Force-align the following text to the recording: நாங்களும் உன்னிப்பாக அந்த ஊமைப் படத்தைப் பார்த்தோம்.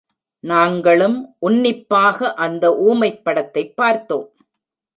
நாங்களும் 0.43 1.35
உன்னிப்பாக 1.39 2.33
அந்த 2.33 2.77
ஊமைப் 2.77 3.23
படத்தைப் 3.23 3.75
பார்த்தோம். 3.75 4.27